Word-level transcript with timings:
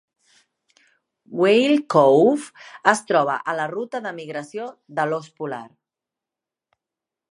Whale 1.41 1.75
Cove 1.95 2.47
es 2.93 3.03
troba 3.11 3.35
a 3.53 3.55
la 3.59 3.69
ruta 3.73 4.01
de 4.07 4.15
migració 4.21 4.67
de 5.01 5.07
l'os 5.13 5.29
polar. 5.43 5.65